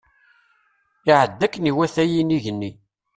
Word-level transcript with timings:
Iɛedda 1.11 1.43
akken 1.45 1.69
iwata 1.71 2.03
yinig-nni. 2.11 2.71